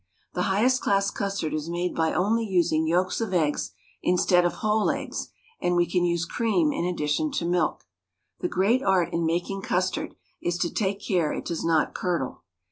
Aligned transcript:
The 0.33 0.41
highest 0.49 0.81
class 0.81 1.11
custard 1.11 1.53
is 1.53 1.69
made 1.69 1.93
by 1.95 2.11
only 2.11 2.43
using 2.43 2.87
yolks 2.87 3.21
of 3.21 3.35
eggs 3.35 3.71
instead 4.01 4.45
of 4.45 4.53
whole 4.65 4.89
eggs, 4.89 5.27
and 5.61 5.75
we 5.75 5.85
can 5.85 6.03
use 6.03 6.25
cream 6.25 6.71
in 6.73 6.85
addition 6.85 7.29
to 7.33 7.45
milk. 7.45 7.85
The 8.39 8.49
great 8.49 8.81
art 8.81 9.13
in 9.13 9.27
making 9.27 9.61
custard 9.61 10.15
is 10.41 10.57
to 10.57 10.73
take 10.73 11.05
care 11.05 11.31
it 11.33 11.45
does 11.45 11.63
not 11.63 11.93
curdle. 11.93 12.41